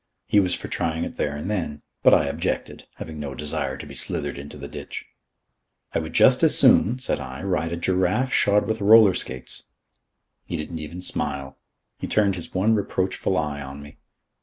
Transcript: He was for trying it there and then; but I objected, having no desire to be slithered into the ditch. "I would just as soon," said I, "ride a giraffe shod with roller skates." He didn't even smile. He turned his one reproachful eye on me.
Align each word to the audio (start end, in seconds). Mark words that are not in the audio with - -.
He 0.25 0.39
was 0.39 0.55
for 0.55 0.67
trying 0.67 1.03
it 1.03 1.17
there 1.17 1.35
and 1.35 1.47
then; 1.47 1.83
but 2.01 2.11
I 2.11 2.25
objected, 2.25 2.87
having 2.95 3.19
no 3.19 3.35
desire 3.35 3.77
to 3.77 3.85
be 3.85 3.93
slithered 3.93 4.35
into 4.39 4.57
the 4.57 4.67
ditch. 4.67 5.05
"I 5.93 5.99
would 5.99 6.13
just 6.13 6.41
as 6.41 6.57
soon," 6.57 6.97
said 6.97 7.19
I, 7.19 7.43
"ride 7.43 7.71
a 7.71 7.77
giraffe 7.77 8.33
shod 8.33 8.65
with 8.65 8.81
roller 8.81 9.13
skates." 9.13 9.69
He 10.43 10.57
didn't 10.57 10.79
even 10.79 11.03
smile. 11.03 11.59
He 11.99 12.07
turned 12.07 12.33
his 12.33 12.51
one 12.51 12.73
reproachful 12.73 13.37
eye 13.37 13.61
on 13.61 13.83
me. 13.83 13.97